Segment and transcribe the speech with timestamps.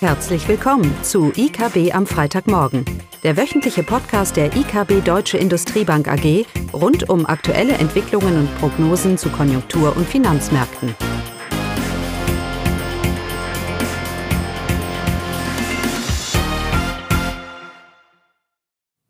[0.00, 2.84] Herzlich willkommen zu IKB am Freitagmorgen,
[3.22, 9.30] der wöchentliche Podcast der IKB Deutsche Industriebank AG rund um aktuelle Entwicklungen und Prognosen zu
[9.30, 10.94] Konjunktur- und Finanzmärkten.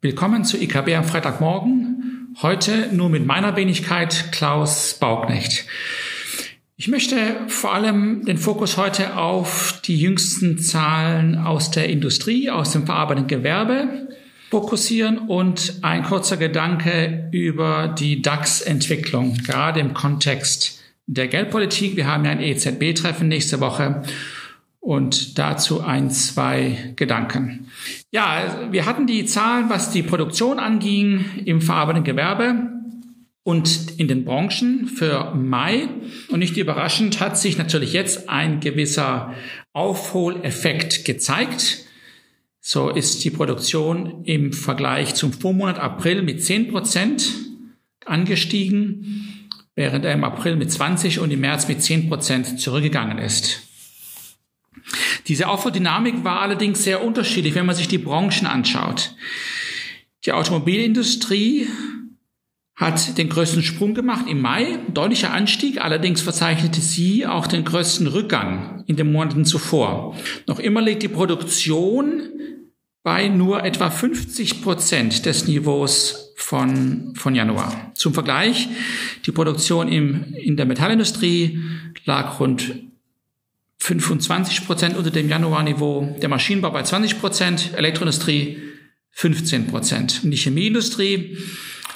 [0.00, 2.36] Willkommen zu IKB am Freitagmorgen.
[2.42, 5.66] Heute nur mit meiner Wenigkeit Klaus Bauknecht.
[6.78, 7.16] Ich möchte
[7.48, 13.28] vor allem den Fokus heute auf die jüngsten Zahlen aus der Industrie, aus dem verarbeitenden
[13.28, 14.08] Gewerbe
[14.50, 21.96] fokussieren und ein kurzer Gedanke über die DAX-Entwicklung, gerade im Kontext der Geldpolitik.
[21.96, 24.02] Wir haben ja ein EZB-Treffen nächste Woche
[24.78, 27.68] und dazu ein, zwei Gedanken.
[28.10, 32.75] Ja, wir hatten die Zahlen, was die Produktion anging im verarbeitenden Gewerbe
[33.46, 35.88] und in den Branchen für Mai.
[36.30, 39.34] Und nicht überraschend hat sich natürlich jetzt ein gewisser
[39.72, 41.84] Aufholeffekt gezeigt.
[42.60, 47.34] So ist die Produktion im Vergleich zum Vormonat April mit 10 Prozent
[48.04, 53.62] angestiegen, während er im April mit 20 und im März mit 10 Prozent zurückgegangen ist.
[55.28, 59.14] Diese Aufholdynamik war allerdings sehr unterschiedlich, wenn man sich die Branchen anschaut.
[60.24, 61.68] Die Automobilindustrie
[62.76, 68.06] hat den größten Sprung gemacht im Mai, deutlicher Anstieg, allerdings verzeichnete sie auch den größten
[68.06, 70.14] Rückgang in den Monaten zuvor.
[70.46, 72.22] Noch immer liegt die Produktion
[73.02, 77.92] bei nur etwa 50 Prozent des Niveaus von, von Januar.
[77.94, 78.68] Zum Vergleich,
[79.24, 81.60] die Produktion im, in der Metallindustrie
[82.04, 82.74] lag rund
[83.78, 88.58] 25 Prozent unter dem Januarniveau, der Maschinenbau bei 20 Prozent, Elektroindustrie
[89.12, 90.20] 15 Prozent.
[90.24, 91.38] Und die Chemieindustrie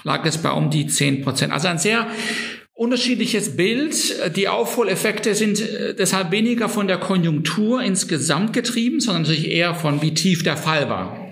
[0.04, 1.52] lag es bei um die 10 Prozent.
[1.52, 2.06] Also ein sehr
[2.72, 4.36] unterschiedliches Bild.
[4.36, 10.00] Die Aufholeffekte sind äh, deshalb weniger von der Konjunktur insgesamt getrieben, sondern natürlich eher von
[10.00, 11.30] wie tief der Fall war.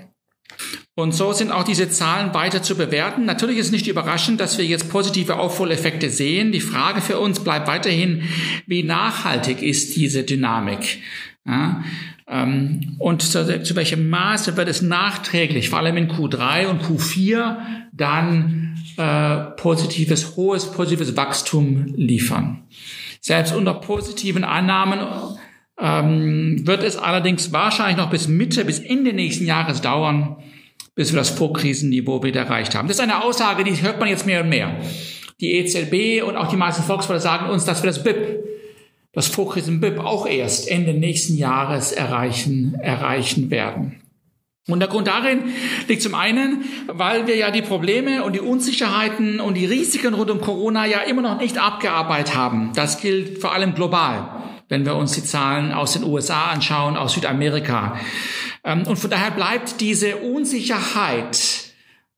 [0.95, 3.25] Und so sind auch diese Zahlen weiter zu bewerten.
[3.25, 6.51] Natürlich ist nicht überraschend, dass wir jetzt positive Aufholeffekte sehen.
[6.51, 8.25] Die Frage für uns bleibt weiterhin,
[8.67, 10.99] wie nachhaltig ist diese Dynamik?
[11.49, 11.83] Ja,
[12.29, 17.57] ähm, und zu, zu, welchem Maße wird es nachträglich, vor allem in Q3 und Q4,
[17.93, 22.65] dann äh, positives, hohes positives Wachstum liefern.
[23.21, 25.01] Selbst unter positiven Annahmen
[25.81, 30.37] ähm, wird es allerdings wahrscheinlich noch bis Mitte, bis Ende nächsten Jahres dauern,
[30.95, 32.89] bis wir das Vorkrisenniveau wieder erreicht haben.
[32.89, 34.77] Das ist eine Aussage, die hört man jetzt mehr und mehr.
[35.41, 38.48] Die EZB und auch die meisten Volkswirte sagen uns, dass wir das BIP
[39.13, 44.01] das Vorkrisen BIP auch erst Ende nächsten Jahres erreichen, erreichen werden.
[44.69, 45.45] Und der Grund darin
[45.89, 50.31] liegt zum einen, weil wir ja die Probleme und die Unsicherheiten und die Risiken rund
[50.31, 52.73] um Corona ja immer noch nicht abgearbeitet haben.
[52.75, 54.29] Das gilt vor allem global,
[54.69, 57.99] wenn wir uns die Zahlen aus den USA anschauen, aus Südamerika.
[58.63, 61.39] Ähm, und von daher bleibt diese Unsicherheit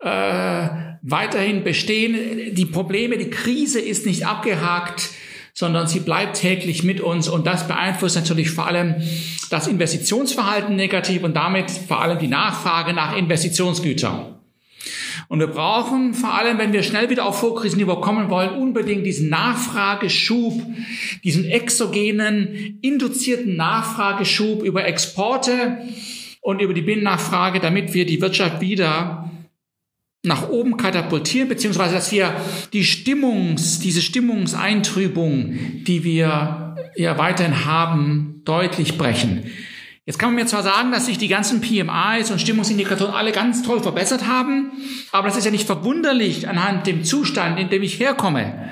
[0.01, 0.69] äh,
[1.03, 2.55] weiterhin bestehen.
[2.57, 5.11] Die Probleme, die Krise ist nicht abgehakt
[5.55, 8.97] sondern sie bleibt täglich mit uns und das beeinflusst natürlich vor allem
[9.50, 14.37] das Investitionsverhalten negativ und damit vor allem die Nachfrage nach Investitionsgütern.
[15.28, 19.28] Und wir brauchen vor allem, wenn wir schnell wieder auf Vorkrisenniveau kommen wollen, unbedingt diesen
[19.28, 20.60] Nachfrageschub,
[21.22, 25.78] diesen exogenen, induzierten Nachfrageschub über Exporte
[26.41, 29.31] und über die Binnennachfrage, damit wir die Wirtschaft wieder
[30.23, 32.35] nach oben katapultieren, beziehungsweise dass wir
[32.73, 39.51] die Stimmungs, diese Stimmungseintrübung, die wir ja weiterhin haben, deutlich brechen.
[40.05, 43.63] Jetzt kann man mir zwar sagen, dass sich die ganzen PMIs und Stimmungsindikatoren alle ganz
[43.63, 44.73] toll verbessert haben,
[45.13, 48.71] aber das ist ja nicht verwunderlich anhand dem Zustand, in dem ich herkomme.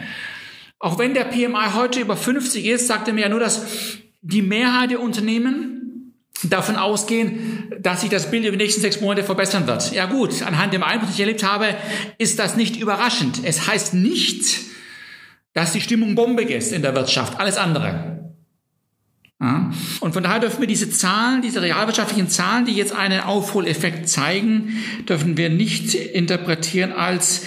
[0.80, 4.42] Auch wenn der PMI heute über 50 ist, sagt er mir ja nur, dass die
[4.42, 5.77] Mehrheit der Unternehmen
[6.44, 9.92] davon ausgehen, dass sich das Bild über die nächsten sechs Monate verbessern wird.
[9.92, 11.74] Ja gut, anhand dem Einbruch, den ich erlebt habe,
[12.18, 13.40] ist das nicht überraschend.
[13.42, 14.60] Es heißt nicht,
[15.52, 17.40] dass die Stimmung bombig ist in der Wirtschaft.
[17.40, 18.34] Alles andere.
[19.40, 19.70] Ja.
[20.00, 24.76] Und von daher dürfen wir diese Zahlen, diese realwirtschaftlichen Zahlen, die jetzt einen Aufholeffekt zeigen,
[25.08, 27.42] dürfen wir nicht interpretieren als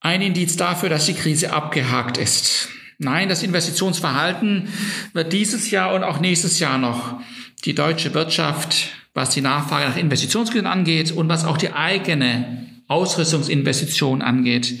[0.00, 2.68] ein Indiz dafür, dass die Krise abgehakt ist.
[2.98, 4.68] Nein, das Investitionsverhalten
[5.12, 7.20] wird dieses Jahr und auch nächstes Jahr noch
[7.64, 14.20] die deutsche Wirtschaft, was die Nachfrage nach Investitionsgütern angeht und was auch die eigene Ausrüstungsinvestition
[14.20, 14.80] angeht,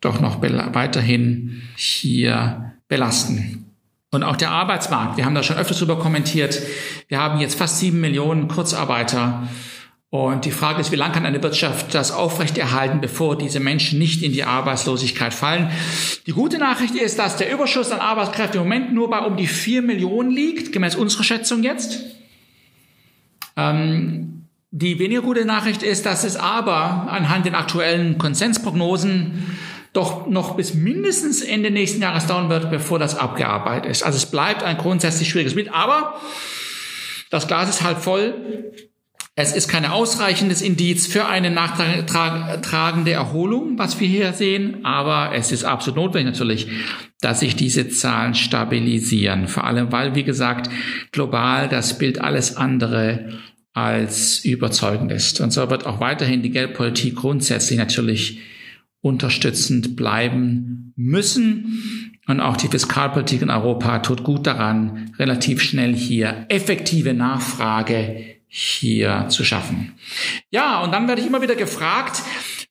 [0.00, 3.64] doch noch weiterhin hier belasten.
[4.10, 6.60] Und auch der Arbeitsmarkt, wir haben da schon öfters drüber kommentiert,
[7.08, 9.48] wir haben jetzt fast sieben Millionen Kurzarbeiter.
[10.10, 14.22] Und die Frage ist, wie lange kann eine Wirtschaft das aufrechterhalten, bevor diese Menschen nicht
[14.22, 15.70] in die Arbeitslosigkeit fallen?
[16.26, 19.46] Die gute Nachricht ist, dass der Überschuss an Arbeitskräften im Moment nur bei um die
[19.46, 22.00] vier Millionen liegt, gemäß unserer Schätzung jetzt.
[23.56, 29.58] Ähm, die weniger gute Nachricht ist, dass es aber anhand den aktuellen Konsensprognosen
[29.92, 34.04] doch noch bis mindestens Ende nächsten Jahres dauern wird, bevor das abgearbeitet ist.
[34.04, 36.18] Also es bleibt ein grundsätzlich schwieriges Bild, aber
[37.30, 38.72] das Glas ist halb voll.
[39.40, 45.52] Es ist kein ausreichendes Indiz für eine nachtragende Erholung, was wir hier sehen, aber es
[45.52, 46.66] ist absolut notwendig natürlich,
[47.20, 49.46] dass sich diese Zahlen stabilisieren.
[49.46, 50.68] Vor allem, weil, wie gesagt,
[51.12, 53.28] global das Bild alles andere
[53.74, 55.40] als überzeugend ist.
[55.40, 58.40] Und so wird auch weiterhin die Geldpolitik grundsätzlich natürlich
[59.02, 62.12] unterstützend bleiben müssen.
[62.26, 69.26] Und auch die Fiskalpolitik in Europa tut gut daran, relativ schnell hier effektive Nachfrage hier
[69.28, 69.94] zu schaffen.
[70.50, 72.22] Ja, und dann werde ich immer wieder gefragt,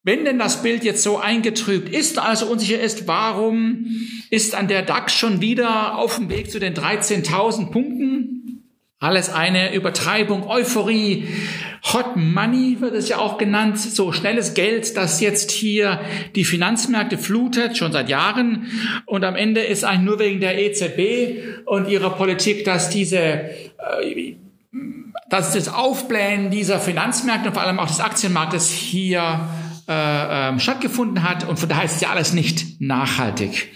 [0.03, 3.87] wenn denn das Bild jetzt so eingetrübt ist, also unsicher ist, warum
[4.29, 8.63] ist an der DAX schon wieder auf dem Weg zu den 13.000 Punkten?
[8.99, 11.27] Alles eine Übertreibung, Euphorie,
[11.93, 16.01] Hot Money wird es ja auch genannt, so schnelles Geld, das jetzt hier
[16.35, 18.71] die Finanzmärkte flutet, schon seit Jahren.
[19.05, 24.35] Und am Ende ist eigentlich nur wegen der EZB und ihrer Politik, dass diese, äh,
[25.29, 29.49] dass das Aufblähen dieser Finanzmärkte und vor allem auch des Aktienmarktes hier
[29.87, 31.47] äh, äh, stattgefunden hat.
[31.47, 33.71] Und von daher ist ja alles nicht nachhaltig.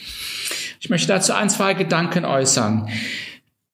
[0.80, 2.90] Ich möchte dazu ein, zwei Gedanken äußern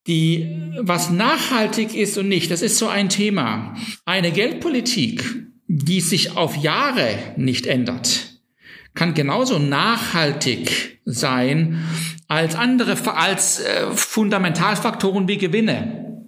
[0.08, 3.76] die, was nachhaltig ist und nicht, das ist so ein Thema.
[4.06, 5.24] Eine Geldpolitik,
[5.68, 8.40] die sich auf Jahre nicht ändert,
[8.94, 11.84] kann genauso nachhaltig sein
[12.28, 16.24] als andere, als äh, Fundamentalfaktoren wie Gewinne.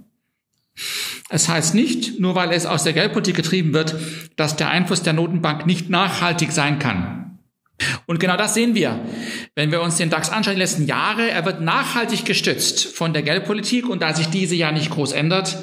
[1.30, 3.96] Es heißt nicht, nur weil es aus der Geldpolitik getrieben wird,
[4.36, 7.40] dass der Einfluss der Notenbank nicht nachhaltig sein kann.
[8.08, 9.00] Und genau das sehen wir,
[9.56, 11.30] wenn wir uns den DAX anschauen, die letzten Jahre.
[11.30, 15.58] Er wird nachhaltig gestützt von der Geldpolitik und da sich diese ja nicht groß ändert,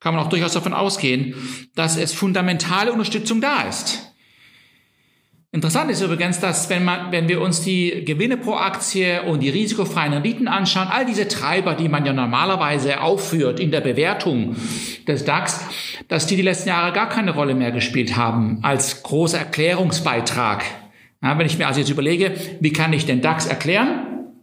[0.00, 1.34] kann man auch durchaus davon ausgehen,
[1.74, 4.07] dass es fundamentale Unterstützung da ist.
[5.50, 9.48] Interessant ist übrigens, dass wenn man, wenn wir uns die Gewinne pro Aktie und die
[9.48, 14.56] risikofreien Renditen anschauen, all diese Treiber, die man ja normalerweise aufführt in der Bewertung
[15.06, 15.64] des DAX,
[16.08, 20.64] dass die die letzten Jahre gar keine Rolle mehr gespielt haben als großer Erklärungsbeitrag.
[21.22, 24.34] Ja, wenn ich mir also jetzt überlege, wie kann ich den DAX erklären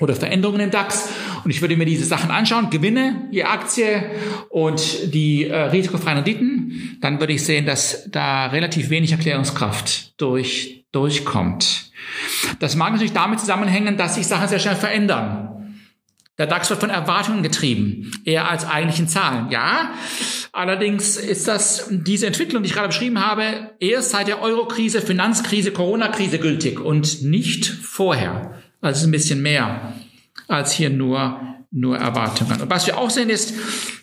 [0.00, 1.10] oder Veränderungen im DAX
[1.44, 4.10] und ich würde mir diese Sachen anschauen, Gewinne je Aktie
[4.48, 10.84] und die äh, risikofreien Renditen, dann würde ich sehen, dass da relativ wenig Erklärungskraft durch,
[10.92, 11.90] durchkommt.
[12.58, 15.50] Das mag natürlich damit zusammenhängen, dass sich Sachen sehr schnell verändern.
[16.40, 19.50] Der DAX wird von Erwartungen getrieben, eher als eigentlichen Zahlen.
[19.50, 19.92] Ja,
[20.52, 25.70] allerdings ist das diese Entwicklung, die ich gerade beschrieben habe, erst seit der Eurokrise, Finanzkrise,
[25.70, 28.54] Corona-Krise gültig und nicht vorher.
[28.80, 29.92] Also ein bisschen mehr
[30.50, 32.60] als hier nur, nur Erwartungen.
[32.60, 33.54] Und was wir auch sehen ist,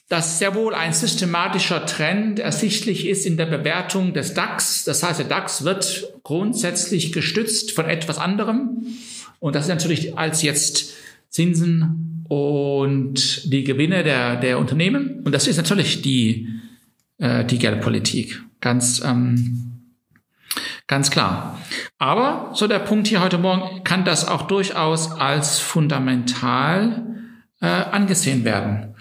[0.10, 4.86] dass sehr wohl ein systematischer Trend ersichtlich ist in der Bewertung des DAX.
[4.86, 8.88] Das heißt, der DAX wird grundsätzlich gestützt von etwas anderem.
[9.40, 10.94] Und das ist natürlich als jetzt
[11.30, 15.22] Zinsen und die Gewinne der, der Unternehmen.
[15.26, 16.48] Und das ist natürlich die,
[17.18, 18.42] äh, die Geldpolitik.
[18.62, 19.77] Ganz, ähm,
[20.88, 21.60] ganz klar.
[21.98, 27.06] Aber, so der Punkt hier heute Morgen, kann das auch durchaus als fundamental
[27.62, 28.96] äh, angesehen werden.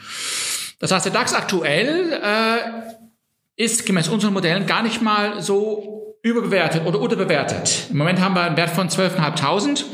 [0.79, 6.85] Das heißt, der DAX aktuell äh, ist gemäß unseren Modellen gar nicht mal so überbewertet
[6.85, 7.87] oder unterbewertet.
[7.91, 9.85] Im Moment haben wir einen Wert von 12.500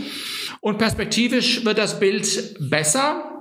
[0.60, 3.31] und perspektivisch wird das Bild besser.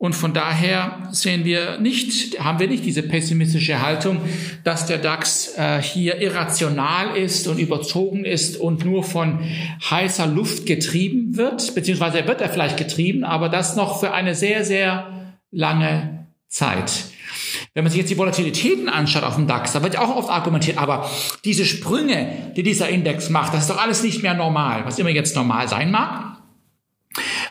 [0.00, 4.20] Und von daher sehen wir nicht, haben wir nicht diese pessimistische Haltung,
[4.62, 9.40] dass der DAX äh, hier irrational ist und überzogen ist und nur von
[9.90, 14.64] heißer Luft getrieben wird, beziehungsweise wird er vielleicht getrieben, aber das noch für eine sehr,
[14.64, 16.92] sehr lange Zeit.
[17.74, 20.78] Wenn man sich jetzt die Volatilitäten anschaut auf dem DAX, da wird auch oft argumentiert,
[20.78, 21.10] aber
[21.44, 25.10] diese Sprünge, die dieser Index macht, das ist doch alles nicht mehr normal, was immer
[25.10, 26.36] jetzt normal sein mag.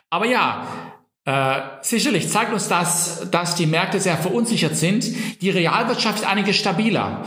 [0.09, 0.86] Aber ja,
[1.27, 5.05] äh, sicherlich zeigt uns das, dass die Märkte sehr verunsichert sind.
[5.41, 7.25] Die Realwirtschaft ist einiges stabiler.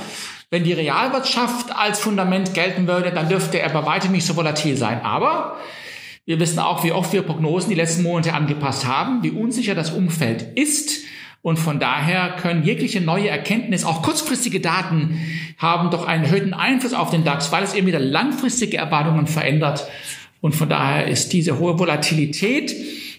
[0.48, 4.78] Wenn die Realwirtschaft als Fundament gelten würde, dann dürfte er bei weitem nicht so volatil
[4.78, 5.02] sein.
[5.04, 5.58] Aber
[6.24, 9.90] wir wissen auch, wie oft wir Prognosen die letzten Monate angepasst haben, wie unsicher das
[9.90, 11.04] Umfeld ist.
[11.42, 15.20] Und von daher können jegliche neue Erkenntnis, auch kurzfristige Daten,
[15.58, 19.86] haben doch einen erhöhten Einfluss auf den DAX, weil es eben wieder langfristige Erwartungen verändert.
[20.40, 22.74] Und von daher ist diese hohe Volatilität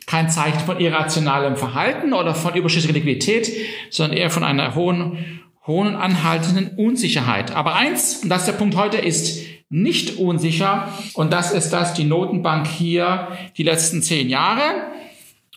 [0.08, 3.52] kein Zeichen von irrationalem Verhalten oder von überschüssiger Liquidität,
[3.90, 7.56] sondern eher von einer hohen, hohen anhaltenden Unsicherheit.
[7.56, 11.94] Aber eins, und das ist der Punkt heute, ist nicht unsicher, und das ist, dass
[11.94, 14.64] die Notenbank hier die letzten zehn Jahre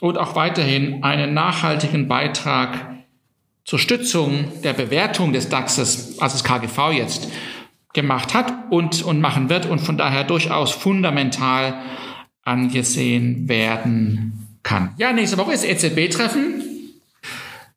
[0.01, 2.95] und auch weiterhin einen nachhaltigen Beitrag
[3.65, 7.29] zur Stützung der Bewertung des DAXes, also das KGV jetzt,
[7.93, 11.81] gemacht hat und, und machen wird und von daher durchaus fundamental
[12.45, 14.91] angesehen werden kann.
[14.99, 16.63] Ja, nächste Woche ist EZB-Treffen.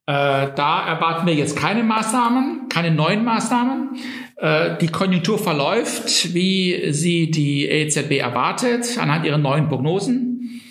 [0.05, 3.97] Äh, da erwarten wir jetzt keine Maßnahmen, keine neuen Maßnahmen.
[4.37, 10.61] Äh, die Konjunktur verläuft, wie sie die EZB erwartet, anhand ihrer neuen Prognosen.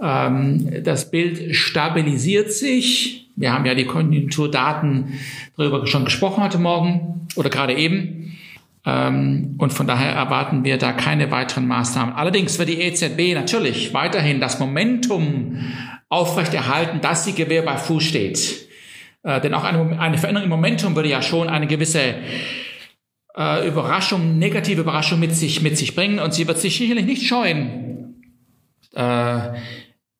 [0.00, 3.28] Ähm, das Bild stabilisiert sich.
[3.36, 5.18] Wir haben ja die Konjunkturdaten
[5.56, 8.38] darüber schon gesprochen heute Morgen oder gerade eben.
[8.86, 12.14] Ähm, und von daher erwarten wir da keine weiteren Maßnahmen.
[12.14, 15.58] Allerdings wird die EZB natürlich weiterhin das Momentum
[16.08, 18.68] aufrechterhalten, dass sie Gewehr bei Fuß steht.
[19.24, 22.14] Äh, denn auch eine, eine Veränderung im Momentum würde ja schon eine gewisse
[23.36, 26.20] äh, Überraschung, negative Überraschung mit sich, mit sich bringen.
[26.20, 28.22] Und sie wird sich sicherlich nicht scheuen,
[28.94, 29.40] äh,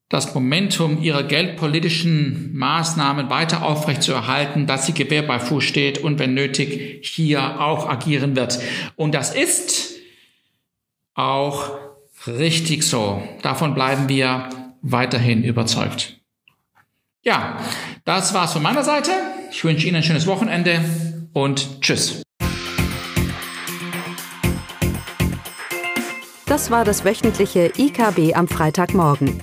[0.08, 6.34] das Momentum ihrer geldpolitischen Maßnahmen weiter aufrechtzuerhalten, dass sie Gewehr bei Fuß steht und wenn
[6.34, 8.60] nötig hier auch agieren wird.
[8.94, 9.96] Und das ist
[11.14, 11.70] auch
[12.26, 13.22] richtig so.
[13.42, 14.48] Davon bleiben wir
[14.82, 16.20] weiterhin überzeugt.
[17.22, 17.58] Ja,
[18.04, 19.10] das war's von meiner Seite.
[19.50, 20.84] Ich wünsche Ihnen ein schönes Wochenende
[21.32, 22.22] und tschüss.
[26.46, 29.42] Das war das wöchentliche IKB am Freitagmorgen.